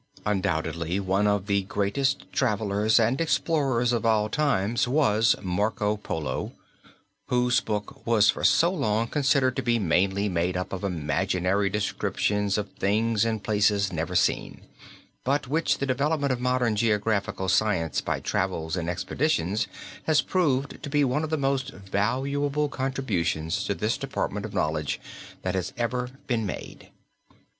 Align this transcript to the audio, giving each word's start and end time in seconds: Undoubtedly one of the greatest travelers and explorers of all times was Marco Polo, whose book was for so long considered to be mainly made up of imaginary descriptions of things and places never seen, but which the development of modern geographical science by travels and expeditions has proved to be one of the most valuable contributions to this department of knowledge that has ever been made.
Undoubtedly 0.25 0.99
one 0.99 1.27
of 1.27 1.45
the 1.45 1.61
greatest 1.61 2.25
travelers 2.33 2.99
and 2.99 3.21
explorers 3.21 3.93
of 3.93 4.03
all 4.03 4.29
times 4.29 4.87
was 4.87 5.35
Marco 5.43 5.95
Polo, 5.95 6.53
whose 7.27 7.59
book 7.59 8.03
was 8.03 8.27
for 8.27 8.43
so 8.43 8.71
long 8.71 9.05
considered 9.07 9.55
to 9.55 9.61
be 9.61 9.77
mainly 9.77 10.27
made 10.27 10.57
up 10.57 10.73
of 10.73 10.83
imaginary 10.83 11.69
descriptions 11.69 12.57
of 12.57 12.67
things 12.71 13.23
and 13.23 13.43
places 13.43 13.93
never 13.93 14.15
seen, 14.15 14.61
but 15.23 15.47
which 15.47 15.77
the 15.77 15.85
development 15.85 16.33
of 16.33 16.41
modern 16.41 16.75
geographical 16.75 17.47
science 17.47 18.01
by 18.01 18.19
travels 18.19 18.75
and 18.75 18.89
expeditions 18.89 19.67
has 20.07 20.19
proved 20.19 20.81
to 20.81 20.89
be 20.89 21.03
one 21.03 21.23
of 21.23 21.29
the 21.29 21.37
most 21.37 21.69
valuable 21.73 22.67
contributions 22.69 23.65
to 23.65 23.75
this 23.75 23.97
department 23.99 24.47
of 24.47 24.53
knowledge 24.55 24.99
that 25.43 25.53
has 25.53 25.71
ever 25.77 26.09
been 26.25 26.43
made. 26.43 26.89